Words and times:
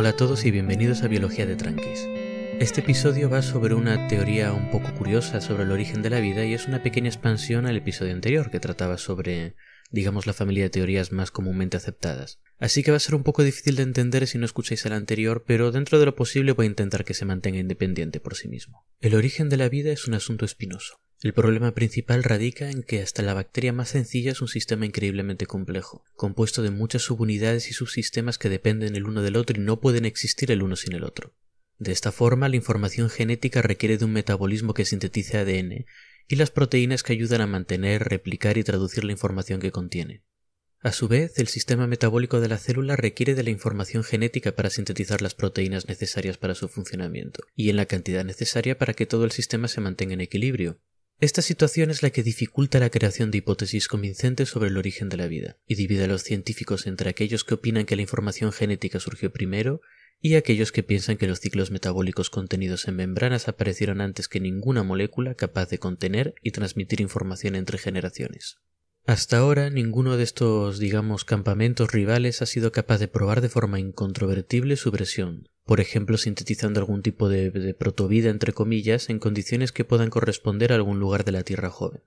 Hola 0.00 0.10
a 0.10 0.16
todos 0.16 0.44
y 0.44 0.52
bienvenidos 0.52 1.02
a 1.02 1.08
Biología 1.08 1.44
de 1.44 1.56
Tranquis. 1.56 2.06
Este 2.60 2.82
episodio 2.82 3.28
va 3.28 3.42
sobre 3.42 3.74
una 3.74 4.06
teoría 4.06 4.52
un 4.52 4.70
poco 4.70 4.94
curiosa 4.94 5.40
sobre 5.40 5.64
el 5.64 5.72
origen 5.72 6.02
de 6.02 6.10
la 6.10 6.20
vida 6.20 6.44
y 6.44 6.54
es 6.54 6.68
una 6.68 6.84
pequeña 6.84 7.08
expansión 7.08 7.66
al 7.66 7.76
episodio 7.76 8.12
anterior 8.12 8.48
que 8.52 8.60
trataba 8.60 8.96
sobre, 8.96 9.56
digamos, 9.90 10.28
la 10.28 10.34
familia 10.34 10.62
de 10.62 10.70
teorías 10.70 11.10
más 11.10 11.32
comúnmente 11.32 11.76
aceptadas. 11.76 12.38
Así 12.60 12.84
que 12.84 12.92
va 12.92 12.98
a 12.98 13.00
ser 13.00 13.16
un 13.16 13.24
poco 13.24 13.42
difícil 13.42 13.74
de 13.74 13.82
entender 13.82 14.28
si 14.28 14.38
no 14.38 14.44
escucháis 14.44 14.86
el 14.86 14.92
anterior, 14.92 15.42
pero 15.44 15.72
dentro 15.72 15.98
de 15.98 16.06
lo 16.06 16.14
posible 16.14 16.52
voy 16.52 16.66
a 16.66 16.68
intentar 16.68 17.04
que 17.04 17.14
se 17.14 17.24
mantenga 17.24 17.58
independiente 17.58 18.20
por 18.20 18.36
sí 18.36 18.46
mismo. 18.46 18.86
El 19.00 19.16
origen 19.16 19.48
de 19.48 19.56
la 19.56 19.68
vida 19.68 19.90
es 19.90 20.06
un 20.06 20.14
asunto 20.14 20.44
espinoso. 20.44 21.00
El 21.20 21.32
problema 21.32 21.74
principal 21.74 22.22
radica 22.22 22.70
en 22.70 22.84
que 22.84 23.02
hasta 23.02 23.22
la 23.22 23.34
bacteria 23.34 23.72
más 23.72 23.88
sencilla 23.88 24.30
es 24.30 24.40
un 24.40 24.46
sistema 24.46 24.86
increíblemente 24.86 25.46
complejo, 25.46 26.04
compuesto 26.14 26.62
de 26.62 26.70
muchas 26.70 27.02
subunidades 27.02 27.68
y 27.70 27.72
subsistemas 27.72 28.38
que 28.38 28.48
dependen 28.48 28.94
el 28.94 29.04
uno 29.04 29.22
del 29.22 29.34
otro 29.34 29.60
y 29.60 29.64
no 29.64 29.80
pueden 29.80 30.04
existir 30.04 30.52
el 30.52 30.62
uno 30.62 30.76
sin 30.76 30.94
el 30.94 31.02
otro. 31.02 31.34
De 31.76 31.90
esta 31.90 32.12
forma, 32.12 32.48
la 32.48 32.54
información 32.54 33.10
genética 33.10 33.62
requiere 33.62 33.98
de 33.98 34.04
un 34.04 34.12
metabolismo 34.12 34.74
que 34.74 34.84
sintetice 34.84 35.38
ADN 35.38 35.86
y 36.28 36.36
las 36.36 36.52
proteínas 36.52 37.02
que 37.02 37.14
ayudan 37.14 37.40
a 37.40 37.48
mantener, 37.48 38.04
replicar 38.04 38.56
y 38.56 38.62
traducir 38.62 39.02
la 39.02 39.12
información 39.12 39.60
que 39.60 39.72
contiene. 39.72 40.22
A 40.80 40.92
su 40.92 41.08
vez, 41.08 41.40
el 41.40 41.48
sistema 41.48 41.88
metabólico 41.88 42.40
de 42.40 42.48
la 42.48 42.58
célula 42.58 42.94
requiere 42.94 43.34
de 43.34 43.42
la 43.42 43.50
información 43.50 44.04
genética 44.04 44.52
para 44.52 44.70
sintetizar 44.70 45.20
las 45.20 45.34
proteínas 45.34 45.88
necesarias 45.88 46.38
para 46.38 46.54
su 46.54 46.68
funcionamiento, 46.68 47.42
y 47.56 47.70
en 47.70 47.76
la 47.76 47.86
cantidad 47.86 48.24
necesaria 48.24 48.78
para 48.78 48.94
que 48.94 49.06
todo 49.06 49.24
el 49.24 49.32
sistema 49.32 49.66
se 49.66 49.80
mantenga 49.80 50.14
en 50.14 50.20
equilibrio, 50.20 50.78
esta 51.20 51.42
situación 51.42 51.90
es 51.90 52.04
la 52.04 52.10
que 52.10 52.22
dificulta 52.22 52.78
la 52.78 52.90
creación 52.90 53.32
de 53.32 53.38
hipótesis 53.38 53.88
convincentes 53.88 54.50
sobre 54.50 54.68
el 54.68 54.76
origen 54.76 55.08
de 55.08 55.16
la 55.16 55.26
vida, 55.26 55.56
y 55.66 55.74
divide 55.74 56.04
a 56.04 56.06
los 56.06 56.22
científicos 56.22 56.86
entre 56.86 57.10
aquellos 57.10 57.42
que 57.42 57.54
opinan 57.54 57.86
que 57.86 57.96
la 57.96 58.02
información 58.02 58.52
genética 58.52 59.00
surgió 59.00 59.32
primero 59.32 59.80
y 60.20 60.36
aquellos 60.36 60.70
que 60.70 60.84
piensan 60.84 61.16
que 61.16 61.26
los 61.26 61.40
ciclos 61.40 61.72
metabólicos 61.72 62.30
contenidos 62.30 62.86
en 62.86 62.96
membranas 62.96 63.48
aparecieron 63.48 64.00
antes 64.00 64.28
que 64.28 64.38
ninguna 64.38 64.84
molécula 64.84 65.34
capaz 65.34 65.68
de 65.70 65.78
contener 65.78 66.34
y 66.42 66.52
transmitir 66.52 67.00
información 67.00 67.56
entre 67.56 67.78
generaciones. 67.78 68.58
Hasta 69.04 69.38
ahora 69.38 69.70
ninguno 69.70 70.16
de 70.16 70.22
estos, 70.22 70.78
digamos, 70.78 71.24
campamentos 71.24 71.90
rivales 71.90 72.42
ha 72.42 72.46
sido 72.46 72.70
capaz 72.70 72.98
de 72.98 73.08
probar 73.08 73.40
de 73.40 73.48
forma 73.48 73.80
incontrovertible 73.80 74.76
su 74.76 74.90
versión, 74.92 75.48
por 75.68 75.80
ejemplo 75.80 76.16
sintetizando 76.16 76.80
algún 76.80 77.02
tipo 77.02 77.28
de, 77.28 77.76
protovida 77.78 78.30
entre 78.30 78.54
comillas 78.54 79.10
en 79.10 79.18
condiciones 79.18 79.70
que 79.70 79.84
puedan 79.84 80.08
corresponder 80.08 80.72
a 80.72 80.76
algún 80.76 80.98
lugar 80.98 81.26
de 81.26 81.32
la 81.32 81.42
Tierra 81.42 81.68
joven. 81.68 82.00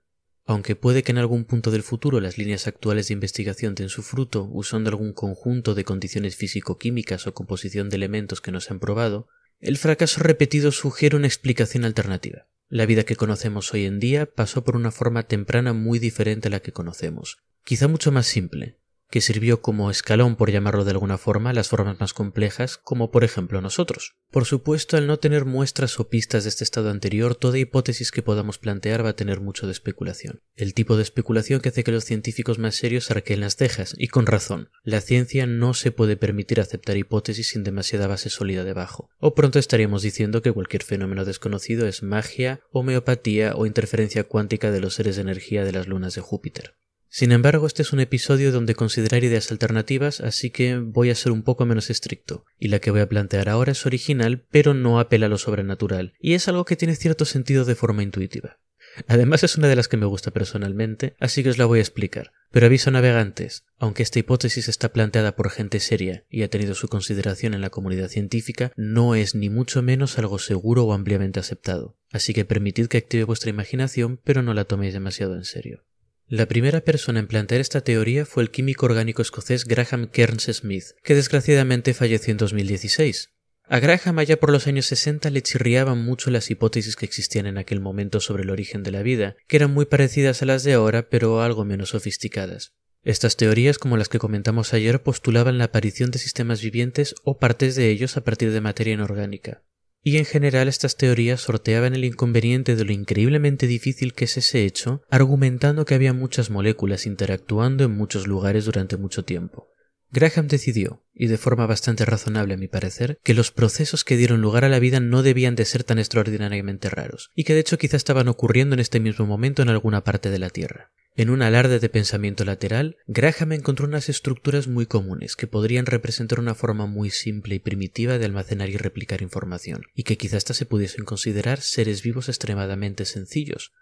Aunque 0.44 0.74
puede 0.74 1.04
que 1.04 1.12
en 1.12 1.18
algún 1.18 1.44
punto 1.44 1.70
del 1.70 1.84
futuro 1.84 2.18
las 2.18 2.38
líneas 2.38 2.66
actuales 2.66 3.06
de 3.06 3.14
investigación 3.14 3.76
den 3.76 3.88
su 3.88 4.02
fruto 4.02 4.48
usando 4.50 4.90
algún 4.90 5.12
conjunto 5.12 5.76
de 5.76 5.84
condiciones 5.84 6.34
físico-químicas 6.34 7.28
o 7.28 7.34
composición 7.34 7.88
de 7.88 7.98
elementos 7.98 8.40
que 8.40 8.50
no 8.50 8.60
se 8.60 8.72
han 8.72 8.80
probado, 8.80 9.28
el 9.60 9.78
fracaso 9.78 10.24
repetido 10.24 10.72
sugiere 10.72 11.14
una 11.14 11.28
explicación 11.28 11.84
alternativa. 11.84 12.48
La 12.68 12.84
vida 12.84 13.04
que 13.04 13.14
conocemos 13.14 13.72
hoy 13.72 13.84
en 13.84 14.00
día 14.00 14.26
pasó 14.26 14.64
por 14.64 14.74
una 14.74 14.90
forma 14.90 15.22
temprana 15.28 15.72
muy 15.72 16.00
diferente 16.00 16.48
a 16.48 16.50
la 16.50 16.58
que 16.58 16.72
conocemos, 16.72 17.38
quizá 17.62 17.86
mucho 17.86 18.10
más 18.10 18.26
simple, 18.26 18.80
que 19.12 19.20
sirvió 19.20 19.60
como 19.60 19.90
escalón, 19.90 20.36
por 20.36 20.50
llamarlo 20.50 20.84
de 20.84 20.92
alguna 20.92 21.18
forma, 21.18 21.52
las 21.52 21.68
formas 21.68 22.00
más 22.00 22.14
complejas, 22.14 22.78
como 22.78 23.10
por 23.10 23.24
ejemplo 23.24 23.60
nosotros. 23.60 24.16
Por 24.30 24.46
supuesto, 24.46 24.96
al 24.96 25.06
no 25.06 25.18
tener 25.18 25.44
muestras 25.44 26.00
o 26.00 26.08
pistas 26.08 26.44
de 26.44 26.48
este 26.48 26.64
estado 26.64 26.88
anterior, 26.88 27.34
toda 27.34 27.58
hipótesis 27.58 28.10
que 28.10 28.22
podamos 28.22 28.56
plantear 28.56 29.04
va 29.04 29.10
a 29.10 29.16
tener 29.16 29.42
mucho 29.42 29.66
de 29.66 29.72
especulación. 29.72 30.40
El 30.56 30.72
tipo 30.72 30.96
de 30.96 31.02
especulación 31.02 31.60
que 31.60 31.68
hace 31.68 31.84
que 31.84 31.92
los 31.92 32.04
científicos 32.04 32.58
más 32.58 32.74
serios 32.74 33.10
arqueen 33.10 33.40
las 33.40 33.56
cejas, 33.56 33.94
y 33.98 34.08
con 34.08 34.24
razón. 34.24 34.70
La 34.82 35.02
ciencia 35.02 35.46
no 35.46 35.74
se 35.74 35.92
puede 35.92 36.16
permitir 36.16 36.58
aceptar 36.58 36.96
hipótesis 36.96 37.48
sin 37.48 37.64
demasiada 37.64 38.06
base 38.06 38.30
sólida 38.30 38.64
debajo. 38.64 39.10
O 39.18 39.34
pronto 39.34 39.58
estaríamos 39.58 40.00
diciendo 40.00 40.40
que 40.40 40.52
cualquier 40.52 40.84
fenómeno 40.84 41.26
desconocido 41.26 41.86
es 41.86 42.02
magia, 42.02 42.60
homeopatía 42.70 43.56
o 43.56 43.66
interferencia 43.66 44.24
cuántica 44.24 44.70
de 44.70 44.80
los 44.80 44.94
seres 44.94 45.16
de 45.16 45.22
energía 45.22 45.66
de 45.66 45.72
las 45.72 45.86
lunas 45.86 46.14
de 46.14 46.22
Júpiter. 46.22 46.76
Sin 47.14 47.30
embargo, 47.30 47.66
este 47.66 47.82
es 47.82 47.92
un 47.92 48.00
episodio 48.00 48.52
donde 48.52 48.74
considerar 48.74 49.22
ideas 49.22 49.50
alternativas, 49.50 50.22
así 50.22 50.48
que 50.48 50.78
voy 50.78 51.10
a 51.10 51.14
ser 51.14 51.30
un 51.30 51.42
poco 51.42 51.66
menos 51.66 51.90
estricto, 51.90 52.46
y 52.58 52.68
la 52.68 52.78
que 52.78 52.90
voy 52.90 53.02
a 53.02 53.08
plantear 53.10 53.50
ahora 53.50 53.72
es 53.72 53.84
original, 53.84 54.46
pero 54.50 54.72
no 54.72 54.98
apela 54.98 55.26
a 55.26 55.28
lo 55.28 55.36
sobrenatural, 55.36 56.14
y 56.18 56.32
es 56.32 56.48
algo 56.48 56.64
que 56.64 56.74
tiene 56.74 56.96
cierto 56.96 57.26
sentido 57.26 57.66
de 57.66 57.74
forma 57.74 58.02
intuitiva. 58.02 58.60
Además 59.08 59.44
es 59.44 59.58
una 59.58 59.68
de 59.68 59.76
las 59.76 59.88
que 59.88 59.98
me 59.98 60.06
gusta 60.06 60.30
personalmente, 60.30 61.14
así 61.20 61.42
que 61.42 61.50
os 61.50 61.58
la 61.58 61.66
voy 61.66 61.80
a 61.80 61.82
explicar. 61.82 62.32
Pero 62.50 62.64
aviso 62.64 62.90
navegantes, 62.90 63.66
aunque 63.76 64.02
esta 64.02 64.18
hipótesis 64.18 64.68
está 64.68 64.94
planteada 64.94 65.36
por 65.36 65.50
gente 65.50 65.80
seria 65.80 66.24
y 66.30 66.44
ha 66.44 66.48
tenido 66.48 66.74
su 66.74 66.88
consideración 66.88 67.52
en 67.52 67.60
la 67.60 67.68
comunidad 67.68 68.08
científica, 68.08 68.72
no 68.74 69.14
es 69.14 69.34
ni 69.34 69.50
mucho 69.50 69.82
menos 69.82 70.18
algo 70.18 70.38
seguro 70.38 70.84
o 70.84 70.94
ampliamente 70.94 71.40
aceptado. 71.40 71.98
Así 72.10 72.32
que 72.32 72.46
permitid 72.46 72.86
que 72.86 72.96
active 72.96 73.24
vuestra 73.24 73.50
imaginación, 73.50 74.18
pero 74.24 74.40
no 74.40 74.54
la 74.54 74.64
toméis 74.64 74.94
demasiado 74.94 75.36
en 75.36 75.44
serio. 75.44 75.84
La 76.32 76.46
primera 76.46 76.80
persona 76.80 77.20
en 77.20 77.26
plantear 77.26 77.60
esta 77.60 77.82
teoría 77.82 78.24
fue 78.24 78.42
el 78.42 78.50
químico 78.50 78.86
orgánico 78.86 79.20
escocés 79.20 79.66
Graham 79.66 80.06
Kearns 80.06 80.44
Smith, 80.44 80.84
que 81.04 81.14
desgraciadamente 81.14 81.92
falleció 81.92 82.30
en 82.30 82.38
2016. 82.38 83.28
A 83.64 83.78
Graham 83.80 84.18
allá 84.18 84.40
por 84.40 84.50
los 84.50 84.66
años 84.66 84.86
60 84.86 85.28
le 85.28 85.42
chirriaban 85.42 86.02
mucho 86.02 86.30
las 86.30 86.50
hipótesis 86.50 86.96
que 86.96 87.04
existían 87.04 87.44
en 87.44 87.58
aquel 87.58 87.80
momento 87.80 88.18
sobre 88.18 88.44
el 88.44 88.50
origen 88.50 88.82
de 88.82 88.92
la 88.92 89.02
vida, 89.02 89.36
que 89.46 89.58
eran 89.58 89.74
muy 89.74 89.84
parecidas 89.84 90.40
a 90.40 90.46
las 90.46 90.64
de 90.64 90.72
ahora, 90.72 91.10
pero 91.10 91.42
algo 91.42 91.66
menos 91.66 91.90
sofisticadas. 91.90 92.72
Estas 93.02 93.36
teorías, 93.36 93.76
como 93.76 93.98
las 93.98 94.08
que 94.08 94.18
comentamos 94.18 94.72
ayer, 94.72 95.02
postulaban 95.02 95.58
la 95.58 95.64
aparición 95.64 96.10
de 96.12 96.18
sistemas 96.18 96.62
vivientes 96.62 97.14
o 97.24 97.36
partes 97.36 97.76
de 97.76 97.90
ellos 97.90 98.16
a 98.16 98.24
partir 98.24 98.52
de 98.52 98.62
materia 98.62 98.94
inorgánica 98.94 99.64
y 100.02 100.18
en 100.18 100.24
general 100.24 100.68
estas 100.68 100.96
teorías 100.96 101.40
sorteaban 101.40 101.94
el 101.94 102.04
inconveniente 102.04 102.74
de 102.74 102.84
lo 102.84 102.92
increíblemente 102.92 103.66
difícil 103.66 104.14
que 104.14 104.24
es 104.24 104.36
ese 104.36 104.64
hecho, 104.64 105.02
argumentando 105.10 105.84
que 105.84 105.94
había 105.94 106.12
muchas 106.12 106.50
moléculas 106.50 107.06
interactuando 107.06 107.84
en 107.84 107.96
muchos 107.96 108.26
lugares 108.26 108.64
durante 108.64 108.96
mucho 108.96 109.24
tiempo. 109.24 109.68
Graham 110.12 110.46
decidió, 110.46 111.02
y 111.14 111.28
de 111.28 111.38
forma 111.38 111.66
bastante 111.66 112.04
razonable 112.04 112.54
a 112.54 112.58
mi 112.58 112.68
parecer, 112.68 113.18
que 113.24 113.32
los 113.32 113.50
procesos 113.50 114.04
que 114.04 114.18
dieron 114.18 114.42
lugar 114.42 114.64
a 114.64 114.68
la 114.68 114.78
vida 114.78 115.00
no 115.00 115.22
debían 115.22 115.56
de 115.56 115.64
ser 115.64 115.84
tan 115.84 115.98
extraordinariamente 115.98 116.90
raros, 116.90 117.30
y 117.34 117.44
que 117.44 117.54
de 117.54 117.60
hecho 117.60 117.78
quizá 117.78 117.96
estaban 117.96 118.28
ocurriendo 118.28 118.74
en 118.74 118.80
este 118.80 119.00
mismo 119.00 119.24
momento 119.24 119.62
en 119.62 119.70
alguna 119.70 120.04
parte 120.04 120.30
de 120.30 120.38
la 120.38 120.50
Tierra. 120.50 120.92
En 121.16 121.30
un 121.30 121.40
alarde 121.42 121.78
de 121.78 121.88
pensamiento 121.88 122.44
lateral, 122.44 122.96
Graham 123.06 123.52
encontró 123.52 123.86
unas 123.86 124.10
estructuras 124.10 124.68
muy 124.68 124.84
comunes 124.84 125.34
que 125.34 125.46
podrían 125.46 125.86
representar 125.86 126.40
una 126.40 126.54
forma 126.54 126.86
muy 126.86 127.10
simple 127.10 127.54
y 127.54 127.58
primitiva 127.58 128.18
de 128.18 128.26
almacenar 128.26 128.68
y 128.68 128.76
replicar 128.76 129.22
información, 129.22 129.82
y 129.94 130.04
que 130.04 130.18
quizá 130.18 130.36
hasta 130.36 130.52
se 130.52 130.66
pudiesen 130.66 131.06
considerar 131.06 131.60
seres 131.60 132.02
vivos 132.02 132.28
extremadamente 132.28 133.06
sencillos. 133.06 133.72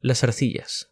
Las 0.00 0.24
arcillas. 0.24 0.90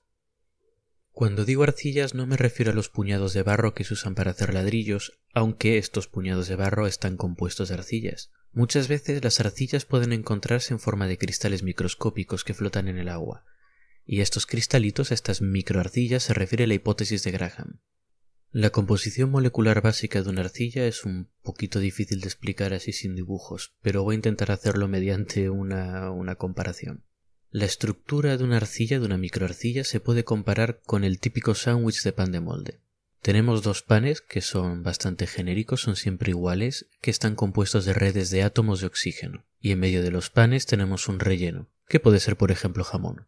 Cuando 1.17 1.47
digo 1.47 1.63
arcillas 1.63 2.13
no 2.13 2.27
me 2.27 2.37
refiero 2.37 2.73
a 2.73 2.75
los 2.75 2.91
puñados 2.91 3.33
de 3.33 3.43
barro 3.43 3.73
que 3.73 3.85
se 3.85 3.95
usan 3.95 4.15
para 4.15 4.33
hacer 4.33 4.53
ladrillos, 4.53 5.19
aunque 5.33 5.79
estos 5.79 6.09
puñados 6.09 6.47
de 6.47 6.57
barro 6.57 6.87
están 6.87 7.17
compuestos 7.17 7.71
de 7.71 7.75
arcillas. 7.77 8.33
Muchas 8.53 8.87
veces 8.87 9.25
las 9.25 9.41
arcillas 9.41 9.87
pueden 9.87 10.13
encontrarse 10.13 10.75
en 10.75 10.79
forma 10.79 11.07
de 11.07 11.17
cristales 11.17 11.63
microscópicos 11.63 12.45
que 12.45 12.53
flotan 12.53 12.87
en 12.89 12.99
el 12.99 13.09
agua, 13.09 13.47
y 14.05 14.21
estos 14.21 14.45
cristalitos, 14.45 15.11
estas 15.11 15.41
microarcillas, 15.41 16.23
se 16.23 16.35
refiere 16.35 16.65
a 16.65 16.67
la 16.67 16.75
hipótesis 16.75 17.23
de 17.23 17.31
Graham. 17.31 17.81
La 18.51 18.69
composición 18.69 19.31
molecular 19.31 19.81
básica 19.81 20.23
de 20.23 20.29
una 20.29 20.43
arcilla 20.43 20.87
es 20.87 21.07
un 21.07 21.31
poquito 21.43 21.81
difícil 21.81 22.21
de 22.21 22.27
explicar 22.27 22.75
así 22.75 22.93
sin 22.93 23.17
dibujos, 23.17 23.75
pero 23.81 24.03
voy 24.03 24.17
a 24.17 24.17
intentar 24.17 24.51
hacerlo 24.51 24.87
mediante 24.87 25.49
una, 25.49 26.11
una 26.11 26.35
comparación. 26.35 27.07
La 27.57 27.65
estructura 27.65 28.37
de 28.37 28.45
una 28.45 28.59
arcilla, 28.59 29.01
de 29.01 29.07
una 29.07 29.17
microarcilla, 29.17 29.83
se 29.83 29.99
puede 29.99 30.25
comparar 30.25 30.83
con 30.85 31.05
el 31.05 31.19
típico 31.19 31.55
sándwich 31.55 32.03
de 32.03 32.13
pan 32.13 32.31
de 32.31 32.41
molde. 32.41 32.81
Tenemos 33.23 33.63
dos 33.63 33.81
panes 33.83 34.21
que 34.21 34.43
son 34.43 34.83
bastante 34.83 35.27
genéricos, 35.27 35.81
son 35.81 35.97
siempre 35.97 36.33
iguales, 36.33 36.91
que 37.01 37.11
están 37.11 37.35
compuestos 37.35 37.87
de 37.87 37.95
redes 37.95 38.29
de 38.29 38.43
átomos 38.43 38.83
de 38.83 38.89
oxígeno, 38.89 39.47
y 39.59 39.71
en 39.71 39.81
medio 39.81 40.03
de 40.03 40.11
los 40.11 40.29
panes 40.29 40.67
tenemos 40.67 41.09
un 41.09 41.19
relleno, 41.19 41.71
que 41.89 41.99
puede 41.99 42.21
ser 42.21 42.37
por 42.37 42.51
ejemplo 42.51 42.85
jamón. 42.85 43.27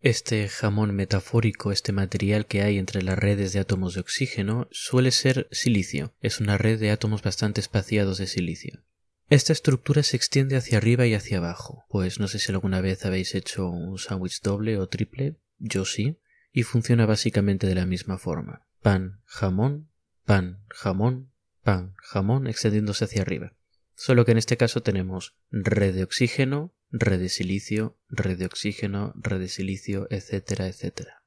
Este 0.00 0.48
jamón 0.48 0.94
metafórico, 0.94 1.72
este 1.72 1.90
material 1.90 2.46
que 2.46 2.62
hay 2.62 2.78
entre 2.78 3.02
las 3.02 3.18
redes 3.18 3.52
de 3.54 3.58
átomos 3.58 3.94
de 3.94 4.02
oxígeno, 4.02 4.68
suele 4.70 5.10
ser 5.10 5.48
silicio. 5.50 6.14
Es 6.20 6.38
una 6.38 6.58
red 6.58 6.78
de 6.78 6.92
átomos 6.92 7.22
bastante 7.22 7.60
espaciados 7.60 8.18
de 8.18 8.28
silicio. 8.28 8.84
Esta 9.30 9.52
estructura 9.52 10.02
se 10.02 10.16
extiende 10.16 10.56
hacia 10.56 10.78
arriba 10.78 11.06
y 11.06 11.14
hacia 11.14 11.38
abajo, 11.38 11.84
pues 11.88 12.20
no 12.20 12.28
sé 12.28 12.38
si 12.38 12.52
alguna 12.52 12.80
vez 12.80 13.06
habéis 13.06 13.34
hecho 13.34 13.68
un 13.68 13.98
sándwich 13.98 14.42
doble 14.42 14.76
o 14.76 14.86
triple, 14.88 15.36
yo 15.58 15.84
sí, 15.84 16.18
y 16.52 16.62
funciona 16.62 17.06
básicamente 17.06 17.66
de 17.66 17.74
la 17.74 17.86
misma 17.86 18.18
forma. 18.18 18.66
Pan, 18.82 19.22
jamón, 19.24 19.88
pan, 20.24 20.62
jamón, 20.68 21.32
pan, 21.62 21.94
jamón, 21.96 22.46
extendiéndose 22.46 23.06
hacia 23.06 23.22
arriba. 23.22 23.54
Solo 23.96 24.24
que 24.24 24.32
en 24.32 24.38
este 24.38 24.56
caso 24.56 24.82
tenemos 24.82 25.34
red 25.50 25.94
de 25.94 26.04
oxígeno, 26.04 26.74
red 26.90 27.18
de 27.18 27.28
silicio, 27.28 27.96
red 28.08 28.38
de 28.38 28.46
oxígeno, 28.46 29.14
red 29.16 29.40
de 29.40 29.48
silicio, 29.48 30.06
etcétera, 30.10 30.68
etcétera. 30.68 31.22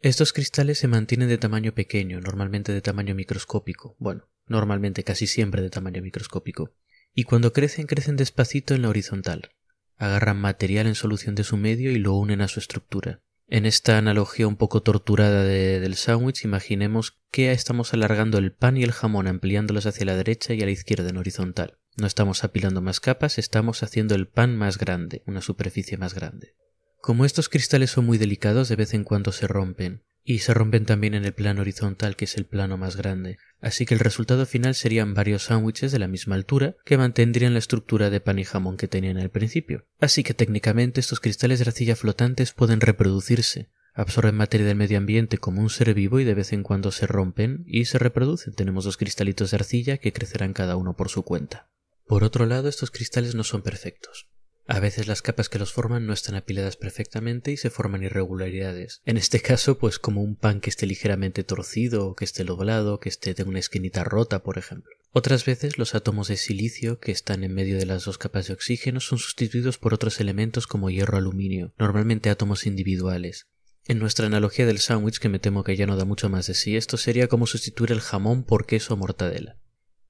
Estos 0.00 0.32
cristales 0.32 0.78
se 0.78 0.88
mantienen 0.88 1.28
de 1.28 1.38
tamaño 1.38 1.72
pequeño, 1.74 2.20
normalmente 2.20 2.72
de 2.72 2.80
tamaño 2.80 3.14
microscópico. 3.14 3.96
Bueno, 3.98 4.28
normalmente 4.46 5.04
casi 5.04 5.26
siempre 5.26 5.60
de 5.60 5.70
tamaño 5.70 6.02
microscópico. 6.02 6.72
Y 7.14 7.24
cuando 7.24 7.52
crecen, 7.52 7.86
crecen 7.86 8.16
despacito 8.16 8.74
en 8.74 8.82
la 8.82 8.88
horizontal. 8.88 9.50
Agarran 9.96 10.40
material 10.40 10.86
en 10.86 10.94
solución 10.94 11.34
de 11.34 11.44
su 11.44 11.56
medio 11.56 11.90
y 11.90 11.98
lo 11.98 12.14
unen 12.14 12.40
a 12.40 12.48
su 12.48 12.60
estructura. 12.60 13.20
En 13.50 13.64
esta 13.64 13.96
analogía 13.96 14.46
un 14.46 14.56
poco 14.56 14.82
torturada 14.82 15.42
del 15.42 15.96
sándwich, 15.96 16.44
imaginemos 16.44 17.18
que 17.30 17.50
estamos 17.50 17.94
alargando 17.94 18.36
el 18.36 18.52
pan 18.52 18.76
y 18.76 18.82
el 18.82 18.92
jamón 18.92 19.26
ampliándolos 19.26 19.86
hacia 19.86 20.04
la 20.04 20.16
derecha 20.16 20.52
y 20.52 20.62
a 20.62 20.66
la 20.66 20.70
izquierda 20.70 21.08
en 21.08 21.16
horizontal. 21.16 21.78
No 21.96 22.06
estamos 22.06 22.44
apilando 22.44 22.82
más 22.82 23.00
capas, 23.00 23.38
estamos 23.38 23.82
haciendo 23.82 24.14
el 24.14 24.28
pan 24.28 24.56
más 24.56 24.76
grande, 24.76 25.22
una 25.26 25.40
superficie 25.40 25.96
más 25.96 26.14
grande. 26.14 26.54
Como 27.00 27.24
estos 27.24 27.48
cristales 27.48 27.90
son 27.90 28.04
muy 28.04 28.18
delicados, 28.18 28.68
de 28.68 28.76
vez 28.76 28.92
en 28.92 29.04
cuando 29.04 29.32
se 29.32 29.46
rompen, 29.46 30.04
y 30.28 30.40
se 30.40 30.52
rompen 30.52 30.84
también 30.84 31.14
en 31.14 31.24
el 31.24 31.32
plano 31.32 31.62
horizontal, 31.62 32.14
que 32.14 32.26
es 32.26 32.36
el 32.36 32.44
plano 32.44 32.76
más 32.76 32.96
grande. 32.96 33.38
Así 33.62 33.86
que 33.86 33.94
el 33.94 34.00
resultado 34.00 34.44
final 34.44 34.74
serían 34.74 35.14
varios 35.14 35.44
sándwiches 35.44 35.90
de 35.90 35.98
la 35.98 36.06
misma 36.06 36.34
altura 36.34 36.76
que 36.84 36.98
mantendrían 36.98 37.54
la 37.54 37.60
estructura 37.60 38.10
de 38.10 38.20
pan 38.20 38.38
y 38.38 38.44
jamón 38.44 38.76
que 38.76 38.88
tenían 38.88 39.16
al 39.16 39.30
principio. 39.30 39.86
Así 39.98 40.22
que 40.22 40.34
técnicamente 40.34 41.00
estos 41.00 41.20
cristales 41.20 41.60
de 41.60 41.64
arcilla 41.64 41.96
flotantes 41.96 42.52
pueden 42.52 42.82
reproducirse, 42.82 43.70
absorben 43.94 44.34
materia 44.34 44.66
del 44.66 44.76
medio 44.76 44.98
ambiente 44.98 45.38
como 45.38 45.62
un 45.62 45.70
ser 45.70 45.94
vivo 45.94 46.20
y 46.20 46.24
de 46.24 46.34
vez 46.34 46.52
en 46.52 46.62
cuando 46.62 46.92
se 46.92 47.06
rompen 47.06 47.64
y 47.66 47.86
se 47.86 47.98
reproducen. 47.98 48.52
Tenemos 48.52 48.84
dos 48.84 48.98
cristalitos 48.98 49.50
de 49.50 49.56
arcilla 49.56 49.96
que 49.96 50.12
crecerán 50.12 50.52
cada 50.52 50.76
uno 50.76 50.94
por 50.94 51.08
su 51.08 51.22
cuenta. 51.22 51.70
Por 52.06 52.22
otro 52.22 52.44
lado, 52.44 52.68
estos 52.68 52.90
cristales 52.90 53.34
no 53.34 53.44
son 53.44 53.62
perfectos. 53.62 54.28
A 54.70 54.80
veces 54.80 55.06
las 55.06 55.22
capas 55.22 55.48
que 55.48 55.58
los 55.58 55.72
forman 55.72 56.06
no 56.06 56.12
están 56.12 56.34
apiladas 56.34 56.76
perfectamente 56.76 57.50
y 57.50 57.56
se 57.56 57.70
forman 57.70 58.02
irregularidades. 58.02 59.00
En 59.06 59.16
este 59.16 59.40
caso, 59.40 59.78
pues 59.78 59.98
como 59.98 60.22
un 60.22 60.36
pan 60.36 60.60
que 60.60 60.68
esté 60.68 60.84
ligeramente 60.84 61.42
torcido, 61.42 62.14
que 62.14 62.26
esté 62.26 62.44
doblado, 62.44 63.00
que 63.00 63.08
esté 63.08 63.32
de 63.32 63.44
una 63.44 63.60
esquinita 63.60 64.04
rota, 64.04 64.42
por 64.42 64.58
ejemplo. 64.58 64.92
Otras 65.10 65.46
veces 65.46 65.78
los 65.78 65.94
átomos 65.94 66.28
de 66.28 66.36
silicio 66.36 67.00
que 67.00 67.12
están 67.12 67.44
en 67.44 67.54
medio 67.54 67.78
de 67.78 67.86
las 67.86 68.04
dos 68.04 68.18
capas 68.18 68.46
de 68.46 68.52
oxígeno 68.52 69.00
son 69.00 69.18
sustituidos 69.18 69.78
por 69.78 69.94
otros 69.94 70.20
elementos 70.20 70.66
como 70.66 70.90
hierro-aluminio, 70.90 71.72
normalmente 71.78 72.28
átomos 72.28 72.66
individuales. 72.66 73.46
En 73.86 73.98
nuestra 73.98 74.26
analogía 74.26 74.66
del 74.66 74.80
sándwich, 74.80 75.18
que 75.18 75.30
me 75.30 75.38
temo 75.38 75.64
que 75.64 75.78
ya 75.78 75.86
no 75.86 75.96
da 75.96 76.04
mucho 76.04 76.28
más 76.28 76.46
de 76.46 76.52
sí, 76.52 76.76
esto 76.76 76.98
sería 76.98 77.26
como 77.28 77.46
sustituir 77.46 77.90
el 77.90 78.02
jamón 78.02 78.44
por 78.44 78.66
queso 78.66 78.92
o 78.92 78.96
mortadela. 78.98 79.56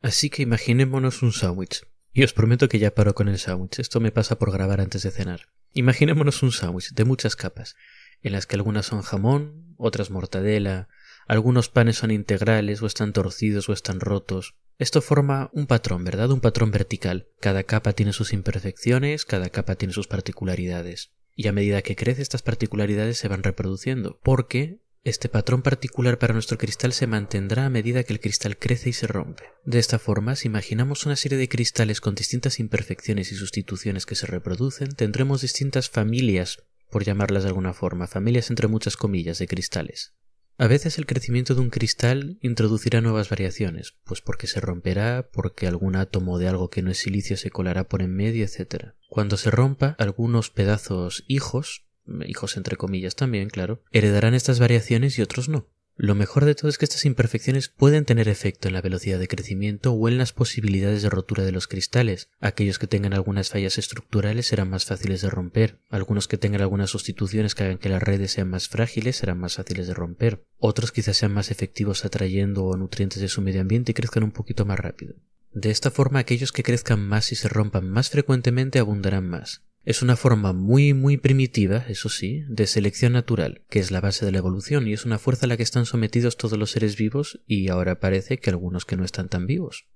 Así 0.02 0.30
que 0.30 0.42
imaginémonos 0.42 1.22
un 1.22 1.32
sándwich. 1.32 1.82
Y 2.18 2.24
os 2.24 2.32
prometo 2.32 2.68
que 2.68 2.80
ya 2.80 2.96
paro 2.96 3.14
con 3.14 3.28
el 3.28 3.38
sándwich. 3.38 3.78
Esto 3.78 4.00
me 4.00 4.10
pasa 4.10 4.40
por 4.40 4.50
grabar 4.50 4.80
antes 4.80 5.04
de 5.04 5.12
cenar. 5.12 5.50
Imaginémonos 5.72 6.42
un 6.42 6.50
sándwich 6.50 6.92
de 6.92 7.04
muchas 7.04 7.36
capas, 7.36 7.76
en 8.22 8.32
las 8.32 8.44
que 8.44 8.56
algunas 8.56 8.86
son 8.86 9.02
jamón, 9.02 9.76
otras 9.76 10.10
mortadela, 10.10 10.88
algunos 11.28 11.68
panes 11.68 11.98
son 11.98 12.10
integrales 12.10 12.82
o 12.82 12.86
están 12.86 13.12
torcidos 13.12 13.68
o 13.68 13.72
están 13.72 14.00
rotos. 14.00 14.56
Esto 14.78 15.00
forma 15.00 15.48
un 15.52 15.68
patrón, 15.68 16.02
¿verdad? 16.02 16.32
Un 16.32 16.40
patrón 16.40 16.72
vertical. 16.72 17.28
Cada 17.38 17.62
capa 17.62 17.92
tiene 17.92 18.12
sus 18.12 18.32
imperfecciones, 18.32 19.24
cada 19.24 19.48
capa 19.50 19.76
tiene 19.76 19.94
sus 19.94 20.08
particularidades. 20.08 21.12
Y 21.36 21.46
a 21.46 21.52
medida 21.52 21.82
que 21.82 21.94
crece 21.94 22.22
estas 22.22 22.42
particularidades 22.42 23.16
se 23.16 23.28
van 23.28 23.44
reproduciendo, 23.44 24.18
porque 24.24 24.80
este 25.04 25.28
patrón 25.28 25.62
particular 25.62 26.18
para 26.18 26.34
nuestro 26.34 26.58
cristal 26.58 26.92
se 26.92 27.06
mantendrá 27.06 27.66
a 27.66 27.70
medida 27.70 28.02
que 28.02 28.12
el 28.12 28.20
cristal 28.20 28.58
crece 28.58 28.90
y 28.90 28.92
se 28.92 29.06
rompe. 29.06 29.44
De 29.64 29.78
esta 29.78 29.98
forma, 29.98 30.36
si 30.36 30.48
imaginamos 30.48 31.06
una 31.06 31.16
serie 31.16 31.38
de 31.38 31.48
cristales 31.48 32.00
con 32.00 32.14
distintas 32.14 32.60
imperfecciones 32.60 33.32
y 33.32 33.36
sustituciones 33.36 34.06
que 34.06 34.16
se 34.16 34.26
reproducen, 34.26 34.92
tendremos 34.94 35.40
distintas 35.40 35.88
familias, 35.88 36.64
por 36.90 37.04
llamarlas 37.04 37.44
de 37.44 37.50
alguna 37.50 37.72
forma, 37.72 38.06
familias 38.06 38.50
entre 38.50 38.68
muchas 38.68 38.96
comillas 38.96 39.38
de 39.38 39.46
cristales. 39.46 40.14
A 40.60 40.66
veces 40.66 40.98
el 40.98 41.06
crecimiento 41.06 41.54
de 41.54 41.60
un 41.60 41.70
cristal 41.70 42.36
introducirá 42.42 43.00
nuevas 43.00 43.28
variaciones, 43.28 43.94
pues 44.04 44.20
porque 44.20 44.48
se 44.48 44.60
romperá, 44.60 45.30
porque 45.32 45.68
algún 45.68 45.94
átomo 45.94 46.40
de 46.40 46.48
algo 46.48 46.68
que 46.68 46.82
no 46.82 46.90
es 46.90 46.98
silicio 46.98 47.36
se 47.36 47.50
colará 47.50 47.84
por 47.84 48.02
en 48.02 48.12
medio, 48.12 48.44
etc. 48.44 48.94
Cuando 49.08 49.36
se 49.36 49.52
rompa, 49.52 49.94
algunos 50.00 50.50
pedazos 50.50 51.24
hijos 51.28 51.87
hijos 52.26 52.56
entre 52.56 52.76
comillas 52.76 53.14
también, 53.16 53.48
claro, 53.48 53.82
heredarán 53.92 54.34
estas 54.34 54.58
variaciones 54.58 55.18
y 55.18 55.22
otros 55.22 55.48
no. 55.48 55.66
Lo 56.00 56.14
mejor 56.14 56.44
de 56.44 56.54
todo 56.54 56.68
es 56.68 56.78
que 56.78 56.84
estas 56.84 57.04
imperfecciones 57.04 57.68
pueden 57.68 58.04
tener 58.04 58.28
efecto 58.28 58.68
en 58.68 58.74
la 58.74 58.80
velocidad 58.80 59.18
de 59.18 59.26
crecimiento 59.26 59.92
o 59.92 60.08
en 60.08 60.16
las 60.16 60.32
posibilidades 60.32 61.02
de 61.02 61.10
rotura 61.10 61.42
de 61.42 61.50
los 61.50 61.66
cristales. 61.66 62.30
Aquellos 62.38 62.78
que 62.78 62.86
tengan 62.86 63.14
algunas 63.14 63.48
fallas 63.48 63.78
estructurales 63.78 64.46
serán 64.46 64.70
más 64.70 64.84
fáciles 64.84 65.22
de 65.22 65.28
romper. 65.28 65.80
Algunos 65.88 66.28
que 66.28 66.38
tengan 66.38 66.60
algunas 66.60 66.90
sustituciones 66.90 67.56
que 67.56 67.64
hagan 67.64 67.78
que 67.78 67.88
las 67.88 68.00
redes 68.00 68.30
sean 68.30 68.48
más 68.48 68.68
frágiles 68.68 69.16
serán 69.16 69.40
más 69.40 69.56
fáciles 69.56 69.88
de 69.88 69.94
romper. 69.94 70.44
Otros 70.58 70.92
quizás 70.92 71.16
sean 71.16 71.34
más 71.34 71.50
efectivos 71.50 72.04
atrayendo 72.04 72.76
nutrientes 72.76 73.20
de 73.20 73.26
su 73.26 73.42
medio 73.42 73.60
ambiente 73.60 73.90
y 73.90 73.94
crezcan 73.94 74.22
un 74.22 74.30
poquito 74.30 74.64
más 74.64 74.78
rápido. 74.78 75.16
De 75.52 75.70
esta 75.70 75.90
forma 75.90 76.20
aquellos 76.20 76.52
que 76.52 76.62
crezcan 76.62 77.00
más 77.00 77.32
y 77.32 77.34
se 77.34 77.48
rompan 77.48 77.90
más 77.90 78.08
frecuentemente 78.10 78.78
abundarán 78.78 79.28
más. 79.28 79.62
Es 79.84 80.02
una 80.02 80.16
forma 80.16 80.52
muy 80.52 80.92
muy 80.92 81.16
primitiva, 81.16 81.84
eso 81.88 82.08
sí, 82.08 82.44
de 82.48 82.66
selección 82.66 83.12
natural, 83.14 83.62
que 83.70 83.78
es 83.78 83.90
la 83.90 84.00
base 84.00 84.26
de 84.26 84.32
la 84.32 84.38
evolución 84.38 84.86
y 84.86 84.92
es 84.92 85.04
una 85.04 85.18
fuerza 85.18 85.46
a 85.46 85.48
la 85.48 85.56
que 85.56 85.62
están 85.62 85.86
sometidos 85.86 86.36
todos 86.36 86.58
los 86.58 86.70
seres 86.70 86.96
vivos 86.96 87.40
y 87.46 87.68
ahora 87.68 88.00
parece 88.00 88.38
que 88.38 88.50
algunos 88.50 88.84
que 88.84 88.96
no 88.96 89.04
están 89.04 89.28
tan 89.28 89.46
vivos. 89.46 89.86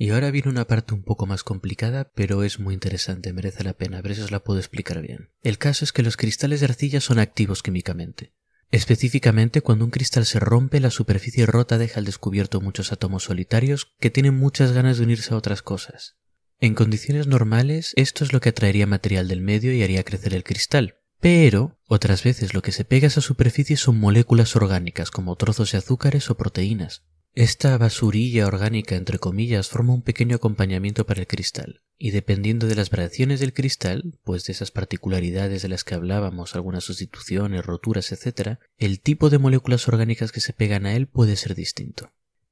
Y 0.00 0.10
ahora 0.10 0.30
viene 0.30 0.48
una 0.48 0.66
parte 0.66 0.94
un 0.94 1.02
poco 1.02 1.26
más 1.26 1.42
complicada, 1.42 2.12
pero 2.14 2.44
es 2.44 2.60
muy 2.60 2.72
interesante, 2.72 3.32
merece 3.32 3.64
la 3.64 3.72
pena, 3.72 3.98
a 3.98 4.02
ver 4.02 4.14
si 4.14 4.20
os 4.20 4.30
la 4.30 4.44
puedo 4.44 4.60
explicar 4.60 5.02
bien. 5.02 5.30
El 5.42 5.58
caso 5.58 5.84
es 5.84 5.92
que 5.92 6.04
los 6.04 6.16
cristales 6.16 6.60
de 6.60 6.66
arcilla 6.66 7.00
son 7.00 7.18
activos 7.18 7.64
químicamente. 7.64 8.32
Específicamente, 8.70 9.62
cuando 9.62 9.84
un 9.84 9.90
cristal 9.90 10.26
se 10.26 10.38
rompe, 10.38 10.78
la 10.78 10.90
superficie 10.90 11.46
rota 11.46 11.78
deja 11.78 11.98
al 11.98 12.04
descubierto 12.04 12.60
muchos 12.60 12.92
átomos 12.92 13.24
solitarios 13.24 13.94
que 13.98 14.10
tienen 14.10 14.36
muchas 14.36 14.72
ganas 14.72 14.98
de 14.98 15.04
unirse 15.04 15.34
a 15.34 15.36
otras 15.36 15.62
cosas. 15.62 16.16
En 16.60 16.74
condiciones 16.74 17.28
normales, 17.28 17.92
esto 17.94 18.24
es 18.24 18.32
lo 18.32 18.40
que 18.40 18.48
atraería 18.48 18.86
material 18.86 19.28
del 19.28 19.40
medio 19.40 19.72
y 19.72 19.84
haría 19.84 20.02
crecer 20.02 20.34
el 20.34 20.42
cristal. 20.42 20.96
Pero, 21.20 21.78
otras 21.86 22.24
veces 22.24 22.52
lo 22.52 22.62
que 22.62 22.72
se 22.72 22.84
pega 22.84 23.06
a 23.06 23.08
esa 23.08 23.20
superficie 23.20 23.76
son 23.76 23.98
moléculas 23.98 24.56
orgánicas, 24.56 25.10
como 25.12 25.36
trozos 25.36 25.70
de 25.70 25.78
azúcares 25.78 26.30
o 26.30 26.36
proteínas. 26.36 27.04
Esta 27.32 27.78
basurilla 27.78 28.48
orgánica, 28.48 28.96
entre 28.96 29.20
comillas, 29.20 29.68
forma 29.68 29.94
un 29.94 30.02
pequeño 30.02 30.34
acompañamiento 30.34 31.06
para 31.06 31.20
el 31.20 31.28
cristal, 31.28 31.82
y 31.96 32.10
dependiendo 32.10 32.66
de 32.66 32.74
las 32.74 32.90
variaciones 32.90 33.38
del 33.38 33.52
cristal, 33.52 34.18
pues 34.24 34.44
de 34.44 34.52
esas 34.52 34.72
particularidades 34.72 35.62
de 35.62 35.68
las 35.68 35.84
que 35.84 35.94
hablábamos, 35.94 36.56
algunas 36.56 36.82
sustituciones, 36.82 37.64
roturas, 37.64 38.10
etc., 38.10 38.58
el 38.76 39.00
tipo 39.00 39.30
de 39.30 39.38
moléculas 39.38 39.86
orgánicas 39.86 40.32
que 40.32 40.40
se 40.40 40.52
pegan 40.52 40.86
a 40.86 40.94
él 40.94 41.06
puede 41.06 41.36
ser 41.36 41.54
distinto. 41.54 42.10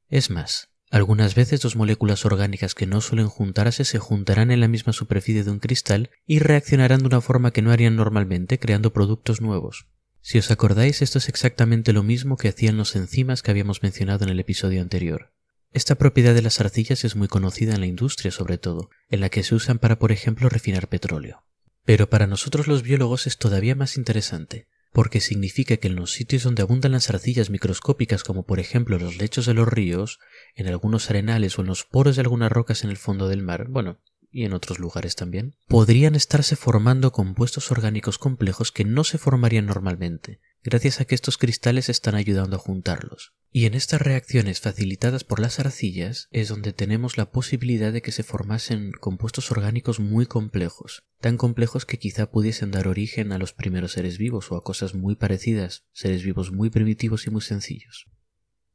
Es 0.08 0.30
más, 0.30 0.68
algunas 0.90 1.35
veces 1.35 1.61
dos 1.61 1.75
moléculas 1.75 2.25
orgánicas 2.25 2.75
que 2.75 2.87
no 2.87 3.00
suelen 3.00 3.28
juntarse 3.28 3.85
se 3.85 3.99
juntarán 3.99 4.50
en 4.50 4.61
la 4.61 4.69
misma 4.69 4.93
superficie 4.93 5.43
de 5.43 5.50
un 5.50 5.59
cristal 5.59 6.11
y 6.26 6.38
reaccionarán 6.38 7.00
de 7.00 7.07
una 7.07 7.21
forma 7.21 7.52
que 7.52 7.62
no 7.62 7.73
harían 7.73 7.97
normalmente, 7.97 8.59
creando 8.59 8.93
productos 8.93 9.40
nuevos. 9.40 9.88
Si 10.21 10.38
os 10.38 10.50
acordáis, 10.50 11.02
esto 11.02 11.19
es 11.19 11.28
exactamente 11.28 11.93
lo 11.93 12.02
mismo 12.02 12.37
que 12.37 12.49
hacían 12.49 12.76
los 12.76 12.97
enzimas 12.97 13.43
que 13.43 13.50
habíamos 13.50 13.83
mencionado 13.83 14.25
en 14.25 14.31
el 14.31 14.40
episodio 14.40 14.81
anterior. 14.81 15.33
Esta 15.73 15.97
propiedad 15.97 16.35
de 16.35 16.43
las 16.43 16.61
arcillas 16.61 17.05
es 17.05 17.16
muy 17.16 17.28
conocida 17.28 17.75
en 17.75 17.81
la 17.81 17.87
industria 17.87 18.31
sobre 18.31 18.57
todo, 18.57 18.88
en 19.09 19.21
la 19.21 19.28
que 19.28 19.43
se 19.43 19.55
usan 19.55 19.78
para 19.78 19.99
por 19.99 20.12
ejemplo 20.12 20.49
refinar 20.49 20.88
petróleo. 20.88 21.45
Pero 21.85 22.09
para 22.09 22.26
nosotros 22.26 22.66
los 22.66 22.83
biólogos 22.83 23.26
es 23.26 23.38
todavía 23.38 23.75
más 23.75 23.97
interesante, 23.97 24.69
porque 24.96 25.20
significa 25.20 25.76
que 25.76 25.88
en 25.88 25.94
los 25.94 26.12
sitios 26.12 26.44
donde 26.44 26.62
abundan 26.62 26.92
las 26.92 27.10
arcillas 27.10 27.50
microscópicas 27.50 28.24
como 28.24 28.44
por 28.44 28.60
ejemplo 28.60 28.98
los 28.98 29.18
lechos 29.18 29.44
de 29.44 29.52
los 29.52 29.68
ríos, 29.68 30.20
en 30.54 30.68
algunos 30.68 31.10
arenales 31.10 31.58
o 31.58 31.60
en 31.60 31.66
los 31.66 31.84
poros 31.84 32.16
de 32.16 32.22
algunas 32.22 32.50
rocas 32.50 32.82
en 32.82 32.88
el 32.88 32.96
fondo 32.96 33.28
del 33.28 33.42
mar, 33.42 33.66
bueno, 33.68 33.98
y 34.30 34.46
en 34.46 34.54
otros 34.54 34.78
lugares 34.78 35.14
también, 35.14 35.54
podrían 35.68 36.14
estarse 36.14 36.56
formando 36.56 37.12
compuestos 37.12 37.70
orgánicos 37.70 38.16
complejos 38.16 38.72
que 38.72 38.86
no 38.86 39.04
se 39.04 39.18
formarían 39.18 39.66
normalmente, 39.66 40.40
gracias 40.66 41.00
a 41.00 41.04
que 41.04 41.14
estos 41.14 41.38
cristales 41.38 41.88
están 41.88 42.14
ayudando 42.14 42.56
a 42.56 42.58
juntarlos. 42.58 43.32
Y 43.50 43.64
en 43.64 43.75
estas 43.75 44.02
reacciones 44.02 44.61
facilitadas 44.61 45.25
por 45.25 45.40
las 45.40 45.58
arcillas 45.61 46.28
es 46.30 46.49
donde 46.49 46.73
tenemos 46.73 47.16
la 47.16 47.30
posibilidad 47.30 47.92
de 47.92 48.02
que 48.02 48.12
se 48.12 48.23
formasen 48.23 48.92
compuestos 48.92 49.50
orgánicos 49.50 50.00
muy 50.00 50.26
complejos, 50.26 51.04
tan 51.20 51.37
complejos 51.38 51.87
que 51.87 51.99
quizá 51.99 52.30
pudiesen 52.30 52.70
dar 52.70 52.88
origen 52.88 53.32
a 53.32 53.38
los 53.38 53.54
primeros 53.54 53.92
seres 53.92 54.18
vivos 54.18 54.52
o 54.52 54.56
a 54.56 54.62
cosas 54.62 54.94
muy 54.94 55.16
parecidas, 55.16 55.85
seres 55.92 56.23
vivos 56.23 56.52
muy 56.52 56.68
primitivos 56.68 57.26
y 57.26 57.30
muy 57.30 57.40
sencillos. 57.40 58.06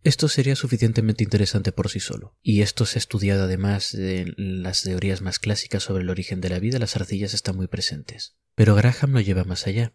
Esto 0.03 0.29
sería 0.29 0.55
suficientemente 0.55 1.23
interesante 1.23 1.71
por 1.71 1.89
sí 1.89 1.99
solo, 1.99 2.35
y 2.41 2.61
esto 2.61 2.87
se 2.87 2.97
ha 2.97 3.01
estudiado 3.01 3.43
además 3.43 3.93
en 3.93 4.63
las 4.63 4.81
teorías 4.81 5.21
más 5.21 5.37
clásicas 5.37 5.83
sobre 5.83 6.01
el 6.01 6.09
origen 6.09 6.41
de 6.41 6.49
la 6.49 6.57
vida, 6.57 6.79
las 6.79 6.95
arcillas 6.95 7.35
están 7.35 7.55
muy 7.55 7.67
presentes. 7.67 8.35
Pero 8.55 8.73
Graham 8.73 9.11
no 9.11 9.21
lleva 9.21 9.43
más 9.43 9.67
allá. 9.67 9.93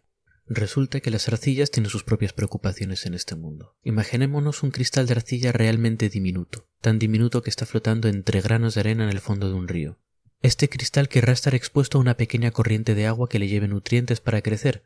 Resulta 0.49 1.01
que 1.01 1.11
las 1.11 1.27
arcillas 1.27 1.71
tienen 1.71 1.89
sus 1.89 2.05
propias 2.05 2.31
preocupaciones 2.31 3.05
en 3.05 3.13
este 3.13 3.35
mundo. 3.35 3.75
Imaginémonos 3.83 4.63
un 4.63 4.71
cristal 4.71 5.05
de 5.05 5.13
arcilla 5.13 5.51
realmente 5.51 6.07
diminuto, 6.07 6.69
tan 6.79 6.99
diminuto 6.99 7.43
que 7.43 7.49
está 7.49 7.65
flotando 7.65 8.07
entre 8.07 8.39
granos 8.39 8.75
de 8.75 8.79
arena 8.79 9.03
en 9.03 9.09
el 9.09 9.19
fondo 9.19 9.49
de 9.49 9.55
un 9.55 9.67
río. 9.67 9.99
Este 10.41 10.69
cristal 10.69 11.09
querrá 11.09 11.33
estar 11.33 11.53
expuesto 11.53 11.97
a 11.97 12.01
una 12.01 12.15
pequeña 12.15 12.51
corriente 12.51 12.95
de 12.95 13.07
agua 13.07 13.27
que 13.27 13.39
le 13.39 13.49
lleve 13.49 13.67
nutrientes 13.67 14.21
para 14.21 14.41
crecer, 14.41 14.83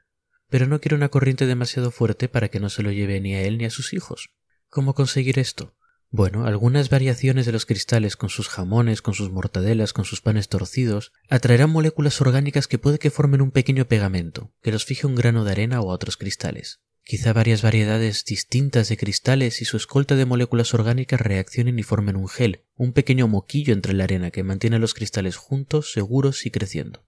pero 0.49 0.65
no 0.65 0.81
quiere 0.81 0.95
una 0.95 1.09
corriente 1.09 1.45
demasiado 1.45 1.91
fuerte 1.91 2.27
para 2.27 2.49
que 2.49 2.59
no 2.59 2.69
se 2.69 2.81
lo 2.81 2.91
lleve 2.91 3.21
ni 3.21 3.35
a 3.35 3.41
él 3.41 3.59
ni 3.59 3.65
a 3.65 3.69
sus 3.69 3.93
hijos. 3.93 4.31
¿Cómo 4.67 4.95
conseguir 4.95 5.37
esto? 5.37 5.75
Bueno, 6.13 6.45
algunas 6.45 6.89
variaciones 6.89 7.45
de 7.45 7.53
los 7.53 7.65
cristales 7.65 8.17
con 8.17 8.29
sus 8.29 8.49
jamones, 8.49 9.01
con 9.01 9.13
sus 9.13 9.31
mortadelas, 9.31 9.93
con 9.93 10.03
sus 10.03 10.19
panes 10.19 10.49
torcidos, 10.49 11.13
atraerán 11.29 11.69
moléculas 11.69 12.19
orgánicas 12.19 12.67
que 12.67 12.77
puede 12.77 12.99
que 12.99 13.11
formen 13.11 13.41
un 13.41 13.51
pequeño 13.51 13.87
pegamento, 13.87 14.51
que 14.61 14.73
los 14.73 14.83
fije 14.83 15.07
un 15.07 15.15
grano 15.15 15.45
de 15.45 15.53
arena 15.53 15.79
o 15.79 15.89
a 15.89 15.93
otros 15.93 16.17
cristales. 16.17 16.81
Quizá 17.05 17.31
varias 17.31 17.61
variedades 17.61 18.25
distintas 18.25 18.89
de 18.89 18.97
cristales 18.97 19.61
y 19.61 19.65
su 19.65 19.77
escolta 19.77 20.17
de 20.17 20.25
moléculas 20.25 20.73
orgánicas 20.73 21.21
reaccionen 21.21 21.79
y 21.79 21.83
formen 21.83 22.17
un 22.17 22.27
gel, 22.27 22.65
un 22.75 22.91
pequeño 22.91 23.29
moquillo 23.29 23.73
entre 23.73 23.93
la 23.93 24.03
arena 24.03 24.31
que 24.31 24.43
mantiene 24.43 24.79
los 24.79 24.93
cristales 24.93 25.37
juntos, 25.37 25.93
seguros 25.93 26.45
y 26.45 26.51
creciendo. 26.51 27.05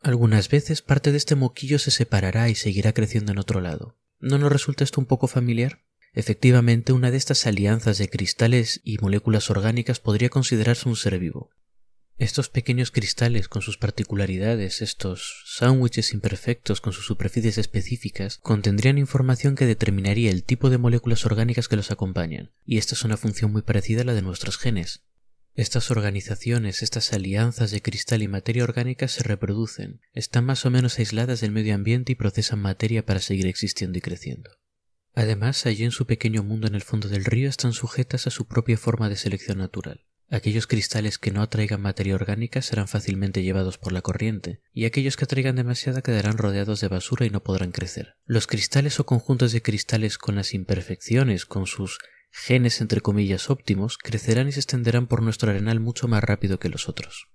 Algunas 0.00 0.48
veces 0.48 0.80
parte 0.80 1.12
de 1.12 1.18
este 1.18 1.34
moquillo 1.34 1.78
se 1.78 1.90
separará 1.90 2.48
y 2.48 2.54
seguirá 2.54 2.94
creciendo 2.94 3.32
en 3.32 3.38
otro 3.38 3.60
lado. 3.60 3.98
¿No 4.18 4.38
nos 4.38 4.50
resulta 4.50 4.82
esto 4.82 4.98
un 4.98 5.06
poco 5.06 5.26
familiar? 5.26 5.82
Efectivamente, 6.16 6.94
una 6.94 7.10
de 7.10 7.18
estas 7.18 7.46
alianzas 7.46 7.98
de 7.98 8.08
cristales 8.08 8.80
y 8.82 8.96
moléculas 8.96 9.50
orgánicas 9.50 10.00
podría 10.00 10.30
considerarse 10.30 10.88
un 10.88 10.96
ser 10.96 11.18
vivo. 11.18 11.50
Estos 12.16 12.48
pequeños 12.48 12.90
cristales 12.90 13.48
con 13.48 13.60
sus 13.60 13.76
particularidades, 13.76 14.80
estos 14.80 15.44
sándwiches 15.44 16.14
imperfectos 16.14 16.80
con 16.80 16.94
sus 16.94 17.04
superficies 17.04 17.58
específicas, 17.58 18.38
contendrían 18.38 18.96
información 18.96 19.56
que 19.56 19.66
determinaría 19.66 20.30
el 20.30 20.42
tipo 20.42 20.70
de 20.70 20.78
moléculas 20.78 21.26
orgánicas 21.26 21.68
que 21.68 21.76
los 21.76 21.90
acompañan, 21.90 22.50
y 22.64 22.78
esta 22.78 22.94
es 22.94 23.04
una 23.04 23.18
función 23.18 23.52
muy 23.52 23.60
parecida 23.60 24.00
a 24.00 24.04
la 24.06 24.14
de 24.14 24.22
nuestros 24.22 24.56
genes. 24.56 25.04
Estas 25.52 25.90
organizaciones, 25.90 26.82
estas 26.82 27.12
alianzas 27.12 27.70
de 27.70 27.82
cristal 27.82 28.22
y 28.22 28.28
materia 28.28 28.64
orgánica 28.64 29.06
se 29.08 29.22
reproducen, 29.22 30.00
están 30.14 30.46
más 30.46 30.64
o 30.64 30.70
menos 30.70 30.98
aisladas 30.98 31.42
del 31.42 31.52
medio 31.52 31.74
ambiente 31.74 32.12
y 32.12 32.14
procesan 32.14 32.60
materia 32.62 33.04
para 33.04 33.20
seguir 33.20 33.46
existiendo 33.48 33.98
y 33.98 34.00
creciendo. 34.00 34.50
Además, 35.16 35.64
allí 35.64 35.82
en 35.82 35.92
su 35.92 36.06
pequeño 36.06 36.42
mundo 36.42 36.66
en 36.66 36.74
el 36.74 36.82
fondo 36.82 37.08
del 37.08 37.24
río 37.24 37.48
están 37.48 37.72
sujetas 37.72 38.26
a 38.26 38.30
su 38.30 38.46
propia 38.46 38.76
forma 38.76 39.08
de 39.08 39.16
selección 39.16 39.56
natural. 39.56 40.04
Aquellos 40.28 40.66
cristales 40.66 41.16
que 41.16 41.30
no 41.30 41.40
atraigan 41.40 41.80
materia 41.80 42.14
orgánica 42.14 42.60
serán 42.60 42.86
fácilmente 42.86 43.42
llevados 43.42 43.78
por 43.78 43.92
la 43.92 44.02
corriente, 44.02 44.60
y 44.74 44.84
aquellos 44.84 45.16
que 45.16 45.24
atraigan 45.24 45.56
demasiada 45.56 46.02
quedarán 46.02 46.36
rodeados 46.36 46.82
de 46.82 46.88
basura 46.88 47.24
y 47.24 47.30
no 47.30 47.42
podrán 47.42 47.72
crecer. 47.72 48.16
Los 48.26 48.46
cristales 48.46 49.00
o 49.00 49.06
conjuntos 49.06 49.52
de 49.52 49.62
cristales 49.62 50.18
con 50.18 50.34
las 50.34 50.52
imperfecciones, 50.52 51.46
con 51.46 51.66
sus 51.66 51.98
genes 52.30 52.82
entre 52.82 53.00
comillas 53.00 53.48
óptimos, 53.48 53.96
crecerán 53.96 54.48
y 54.48 54.52
se 54.52 54.60
extenderán 54.60 55.06
por 55.06 55.22
nuestro 55.22 55.50
arenal 55.50 55.80
mucho 55.80 56.08
más 56.08 56.22
rápido 56.22 56.58
que 56.58 56.68
los 56.68 56.90
otros. 56.90 57.28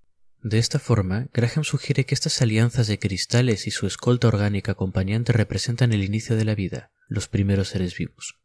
De 0.44 0.58
esta 0.58 0.80
forma, 0.80 1.28
Graham 1.34 1.64
sugiere 1.64 2.06
que 2.06 2.16
estas 2.16 2.42
alianzas 2.42 2.88
de 2.88 2.98
cristales 2.98 3.68
y 3.68 3.72
su 3.72 3.86
escolta 3.86 4.28
orgánica 4.28 4.72
acompañante 4.72 5.34
representan 5.34 5.94
el 5.94 6.04
inicio 6.04 6.36
de 6.36 6.46
la 6.46 6.56
vida, 6.56 6.92
los 7.08 7.28
primeros 7.28 7.70
seres 7.70 7.96
vivos. 7.96 8.40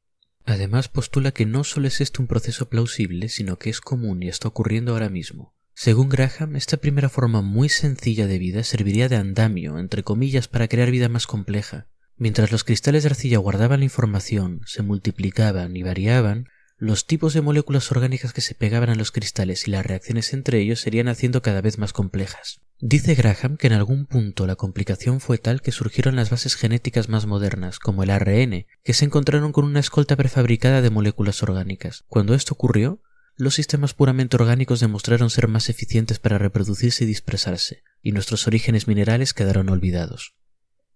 Además 0.45 0.89
postula 0.89 1.33
que 1.33 1.47
no 1.47 1.65
solo 1.65 1.89
es 1.89 2.01
este 2.01 2.21
un 2.21 2.29
proceso 2.29 2.69
plausible, 2.69 3.29
sino 3.29 3.59
que 3.59 3.71
es 3.71 3.81
común 3.81 4.23
y 4.23 4.29
está 4.29 4.49
ocurriendo 4.49 4.93
ahora 4.93 5.09
mismo. 5.09 5.55
Según 5.75 6.09
Graham, 6.09 6.57
esta 6.57 6.77
primera 6.77 7.09
forma 7.09 7.43
muy 7.43 7.69
sencilla 7.69 8.27
de 8.27 8.39
vida 8.39 8.63
serviría 8.63 9.09
de 9.09 9.17
andamio, 9.17 9.79
entre 9.79 10.03
comillas, 10.03 10.49
para 10.49 10.69
crear 10.69 10.91
vida 10.91 11.09
más 11.09 11.27
compleja. 11.27 11.89
Mientras 12.17 12.53
los 12.53 12.65
cristales 12.65 13.03
de 13.03 13.11
arcilla 13.11 13.39
guardaban 13.39 13.81
la 13.81 13.85
información, 13.85 14.61
se 14.67 14.83
multiplicaban 14.83 15.77
y 15.77 15.83
variaban, 15.83 16.49
los 16.79 17.07
tipos 17.07 17.33
de 17.33 17.41
moléculas 17.41 17.91
orgánicas 17.91 18.35
que 18.35 18.43
se 18.43 18.55
pegaban 18.55 18.91
a 18.91 18.95
los 18.95 19.11
cristales 19.11 19.67
y 19.67 19.71
las 19.71 19.87
reacciones 19.87 20.35
entre 20.35 20.61
ellos 20.61 20.81
serían 20.81 21.09
haciendo 21.09 21.41
cada 21.41 21.63
vez 21.63 21.79
más 21.79 21.95
complejas. 21.95 22.61
Dice 22.79 23.15
Graham 23.15 23.57
que 23.57 23.69
en 23.69 23.73
algún 23.73 24.05
punto 24.05 24.47
la 24.47 24.57
complicación 24.57 25.21
fue 25.21 25.39
tal 25.39 25.63
que 25.63 25.73
surgieron 25.73 26.17
las 26.17 26.29
bases 26.29 26.55
genéticas 26.55 27.09
más 27.09 27.25
modernas, 27.25 27.79
como 27.79 28.03
el 28.03 28.11
ARN, 28.11 28.67
que 28.85 28.93
se 28.93 29.07
encontraron 29.07 29.53
con 29.53 29.65
una 29.65 29.81
escolta 29.81 30.17
prefabricada 30.17 30.83
de 30.83 30.91
moléculas 30.91 31.43
orgánicas. 31.43 32.05
Cuando 32.09 32.35
esto 32.35 32.53
ocurrió, 32.53 33.01
los 33.37 33.55
sistemas 33.55 33.95
puramente 33.95 34.37
orgánicos 34.37 34.81
demostraron 34.81 35.31
ser 35.31 35.49
más 35.49 35.71
eficientes 35.71 36.19
para 36.19 36.37
reproducirse 36.37 37.05
y 37.05 37.07
dispersarse, 37.07 37.83
y 38.03 38.13
nuestros 38.13 38.47
orígenes 38.47 38.87
minerales 38.87 39.33
quedaron 39.33 39.71
olvidados. 39.71 40.35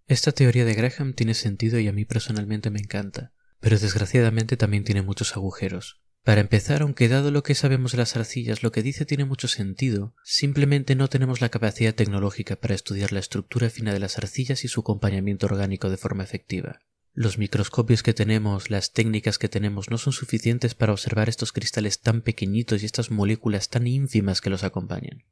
Esta 0.07 0.33
teoría 0.33 0.67
de 0.67 0.75
Graham 0.75 1.15
tiene 1.15 1.33
sentido 1.33 1.79
y 1.79 1.89
a 1.89 1.93
mí 1.93 2.05
personalmente 2.05 2.69
me 2.69 2.81
encanta 2.81 3.33
pero 3.61 3.79
desgraciadamente 3.79 4.57
también 4.57 4.85
tiene 4.85 5.03
muchos 5.03 5.37
agujeros. 5.37 6.01
Para 6.23 6.43
empezar, 6.43 6.83
aunque 6.83 7.09
dado 7.09 7.31
lo 7.31 7.43
que 7.43 7.55
sabemos 7.55 7.93
de 7.93 7.99
las 7.99 8.15
arcillas, 8.15 8.63
lo 8.63 8.73
que 8.73 8.83
dice 8.83 9.07
tiene 9.07 9.25
mucho 9.25 9.49
sentido, 9.49 10.15
simplemente 10.23 10.95
no 10.95 11.09
tenemos 11.09 11.41
la 11.41 11.49
capacidad 11.49 11.95
tecnológica 11.95 12.57
para 12.57 12.75
estudiar 12.75 13.13
la 13.13 13.21
estructura 13.21 13.71
fina 13.71 13.95
de 13.95 14.01
las 14.01 14.19
arcillas 14.19 14.65
y 14.65 14.69
su 14.69 14.81
acompañamiento 14.81 15.47
orgánico 15.47 15.89
de 15.89 15.97
forma 15.97 16.23
efectiva. 16.23 16.81
Los 17.13 17.39
microscopios 17.39 18.03
que 18.03 18.15
tenemos, 18.15 18.71
las 18.71 18.93
técnicas 18.93 19.39
que 19.39 19.49
tenemos 19.49 19.91
no 19.91 19.99
son 19.99 20.13
suficientes 20.13 20.75
para 20.75 20.93
observar 20.93 21.29
estos 21.29 21.53
cristales 21.53 22.01
tan 22.01 22.21
pequeñitos 22.21 22.83
y 22.83 22.87
estas 22.87 23.11
moléculas 23.11 23.69
tan 23.69 23.87
ínfimas 23.87 24.41
que 24.41 24.51
los 24.51 24.63
acompañan. 24.63 25.25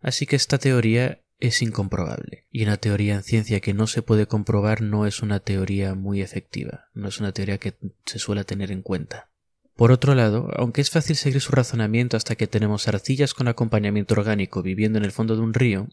Así 0.00 0.26
que 0.26 0.36
esta 0.36 0.58
teoría 0.58 1.22
es 1.38 1.62
incomprobable. 1.62 2.46
Y 2.50 2.64
una 2.64 2.76
teoría 2.76 3.14
en 3.14 3.22
ciencia 3.22 3.60
que 3.60 3.74
no 3.74 3.86
se 3.86 4.02
puede 4.02 4.26
comprobar 4.26 4.82
no 4.82 5.06
es 5.06 5.22
una 5.22 5.40
teoría 5.40 5.94
muy 5.94 6.22
efectiva, 6.22 6.86
no 6.94 7.08
es 7.08 7.20
una 7.20 7.32
teoría 7.32 7.58
que 7.58 7.74
se 8.04 8.18
suele 8.18 8.44
tener 8.44 8.70
en 8.70 8.82
cuenta. 8.82 9.30
Por 9.74 9.92
otro 9.92 10.14
lado, 10.14 10.48
aunque 10.56 10.80
es 10.80 10.90
fácil 10.90 11.16
seguir 11.16 11.40
su 11.40 11.52
razonamiento 11.52 12.16
hasta 12.16 12.34
que 12.34 12.46
tenemos 12.46 12.88
arcillas 12.88 13.34
con 13.34 13.46
acompañamiento 13.46 14.14
orgánico 14.14 14.62
viviendo 14.62 14.98
en 14.98 15.04
el 15.04 15.12
fondo 15.12 15.36
de 15.36 15.42
un 15.42 15.52
río, 15.52 15.88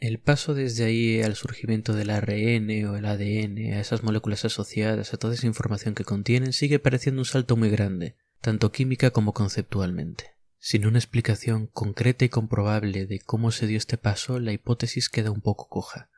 el 0.00 0.18
paso 0.18 0.54
desde 0.54 0.84
ahí 0.84 1.22
al 1.22 1.36
surgimiento 1.36 1.92
del 1.94 2.10
ARN 2.10 2.86
o 2.86 2.96
el 2.96 3.04
ADN, 3.04 3.74
a 3.74 3.80
esas 3.80 4.02
moléculas 4.02 4.44
asociadas, 4.44 5.12
a 5.12 5.18
toda 5.18 5.34
esa 5.34 5.46
información 5.46 5.94
que 5.94 6.04
contienen, 6.04 6.52
sigue 6.52 6.78
pareciendo 6.78 7.20
un 7.20 7.26
salto 7.26 7.56
muy 7.56 7.68
grande, 7.68 8.16
tanto 8.40 8.72
química 8.72 9.10
como 9.10 9.34
conceptualmente. 9.34 10.39
Sin 10.62 10.86
una 10.86 10.98
explicación 10.98 11.68
concreta 11.68 12.26
y 12.26 12.28
comprobable 12.28 13.06
de 13.06 13.18
cómo 13.18 13.50
se 13.50 13.66
dio 13.66 13.78
este 13.78 13.96
paso, 13.96 14.38
la 14.38 14.52
hipótesis 14.52 15.08
queda 15.08 15.30
un 15.30 15.40
poco 15.40 15.70
coja, 15.70 16.10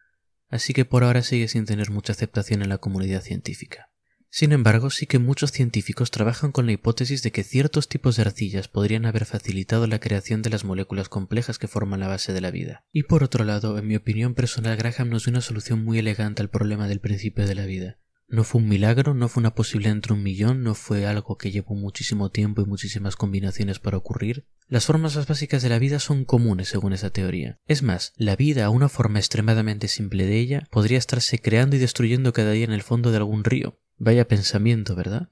así 0.48 0.74
que 0.74 0.84
por 0.84 1.04
ahora 1.04 1.22
sigue 1.22 1.46
sin 1.46 1.64
tener 1.64 1.92
mucha 1.92 2.12
aceptación 2.12 2.60
en 2.60 2.68
la 2.68 2.78
comunidad 2.78 3.22
científica. 3.22 3.92
Sin 4.30 4.50
embargo, 4.50 4.90
sí 4.90 5.06
que 5.06 5.20
muchos 5.20 5.52
científicos 5.52 6.10
trabajan 6.10 6.50
con 6.50 6.66
la 6.66 6.72
hipótesis 6.72 7.22
de 7.22 7.30
que 7.30 7.44
ciertos 7.44 7.88
tipos 7.88 8.16
de 8.16 8.22
arcillas 8.22 8.66
podrían 8.66 9.06
haber 9.06 9.26
facilitado 9.26 9.86
la 9.86 10.00
creación 10.00 10.42
de 10.42 10.50
las 10.50 10.64
moléculas 10.64 11.08
complejas 11.08 11.60
que 11.60 11.68
forman 11.68 12.00
la 12.00 12.08
base 12.08 12.32
de 12.32 12.40
la 12.40 12.50
vida. 12.50 12.84
Y 12.92 13.04
por 13.04 13.22
otro 13.22 13.44
lado, 13.44 13.78
en 13.78 13.86
mi 13.86 13.94
opinión 13.94 14.34
personal, 14.34 14.76
Graham 14.76 15.10
nos 15.10 15.24
dio 15.24 15.30
una 15.30 15.40
solución 15.40 15.84
muy 15.84 15.98
elegante 15.98 16.42
al 16.42 16.50
problema 16.50 16.88
del 16.88 16.98
principio 16.98 17.46
de 17.46 17.54
la 17.54 17.66
vida. 17.66 17.98
No 18.32 18.44
fue 18.44 18.62
un 18.62 18.68
milagro, 18.68 19.12
no 19.12 19.28
fue 19.28 19.42
una 19.42 19.54
posibilidad 19.54 19.92
entre 19.92 20.14
un 20.14 20.22
millón, 20.22 20.62
no 20.62 20.74
fue 20.74 21.04
algo 21.04 21.36
que 21.36 21.50
llevó 21.50 21.74
muchísimo 21.74 22.30
tiempo 22.30 22.62
y 22.62 22.64
muchísimas 22.64 23.14
combinaciones 23.14 23.78
para 23.78 23.98
ocurrir. 23.98 24.46
Las 24.68 24.86
formas 24.86 25.16
más 25.16 25.26
básicas 25.26 25.62
de 25.62 25.68
la 25.68 25.78
vida 25.78 25.98
son 25.98 26.24
comunes 26.24 26.70
según 26.70 26.94
esa 26.94 27.10
teoría. 27.10 27.60
Es 27.66 27.82
más, 27.82 28.14
la 28.16 28.34
vida, 28.34 28.70
una 28.70 28.88
forma 28.88 29.18
extremadamente 29.18 29.86
simple 29.86 30.24
de 30.24 30.38
ella, 30.38 30.66
podría 30.70 30.96
estarse 30.96 31.40
creando 31.40 31.76
y 31.76 31.78
destruyendo 31.78 32.32
cada 32.32 32.52
día 32.52 32.64
en 32.64 32.72
el 32.72 32.82
fondo 32.82 33.10
de 33.10 33.18
algún 33.18 33.44
río. 33.44 33.78
Vaya 33.98 34.26
pensamiento, 34.26 34.96
¿verdad? 34.96 35.28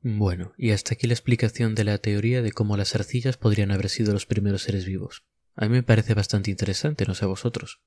Bueno, 0.00 0.54
y 0.56 0.70
hasta 0.70 0.94
aquí 0.94 1.06
la 1.06 1.12
explicación 1.12 1.74
de 1.74 1.84
la 1.84 1.98
teoría 1.98 2.40
de 2.40 2.52
cómo 2.52 2.78
las 2.78 2.94
arcillas 2.94 3.36
podrían 3.36 3.70
haber 3.70 3.90
sido 3.90 4.14
los 4.14 4.24
primeros 4.24 4.62
seres 4.62 4.86
vivos. 4.86 5.26
A 5.54 5.66
mí 5.66 5.72
me 5.72 5.82
parece 5.82 6.14
bastante 6.14 6.50
interesante, 6.50 7.04
no 7.04 7.14
sé 7.14 7.26
a 7.26 7.28
vosotros. 7.28 7.82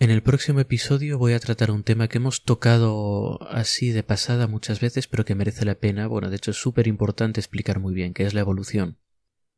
En 0.00 0.08
el 0.08 0.22
próximo 0.22 0.60
episodio 0.60 1.18
voy 1.18 1.34
a 1.34 1.40
tratar 1.40 1.70
un 1.70 1.82
tema 1.82 2.08
que 2.08 2.16
hemos 2.16 2.42
tocado 2.42 3.38
así 3.50 3.90
de 3.90 4.02
pasada 4.02 4.46
muchas 4.46 4.80
veces, 4.80 5.06
pero 5.06 5.26
que 5.26 5.34
merece 5.34 5.66
la 5.66 5.74
pena, 5.74 6.06
bueno, 6.06 6.30
de 6.30 6.36
hecho 6.36 6.52
es 6.52 6.56
súper 6.56 6.86
importante 6.86 7.38
explicar 7.38 7.80
muy 7.80 7.92
bien 7.92 8.14
qué 8.14 8.24
es 8.24 8.32
la 8.32 8.40
evolución. 8.40 8.96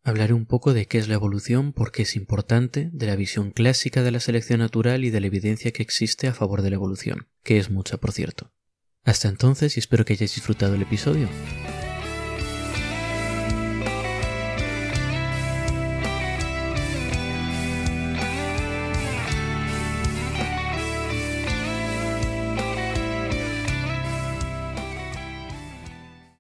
Hablaré 0.03 0.35
un 0.35 0.47
poco 0.47 0.75
de 0.75 0.87
qué 0.87 0.99
es 0.99 1.07
la 1.07 1.15
evolución, 1.15 1.73
por 1.73 1.93
qué 1.93 2.03
es 2.03 2.17
importante, 2.17 2.91
de 2.93 3.07
la 3.07 3.15
visión 3.15 3.53
clásica 3.53 4.03
de 4.03 4.11
la 4.11 4.19
selección 4.19 4.59
natural 4.59 5.05
y 5.05 5.11
de 5.11 5.21
la 5.21 5.29
evidencia 5.29 5.71
que 5.71 5.85
existe 5.85 6.27
a 6.27 6.35
favor 6.35 6.63
de 6.63 6.71
la 6.71 6.77
evolución, 6.77 7.29
que 7.45 7.59
es 7.59 7.71
mucha, 7.71 7.99
por 7.99 8.11
cierto. 8.11 8.53
Hasta 9.05 9.29
entonces 9.29 9.77
y 9.77 9.81
espero 9.81 10.05
que 10.05 10.15
hayáis 10.15 10.35
disfrutado 10.35 10.75
el 10.75 10.83
episodio. 10.83 11.29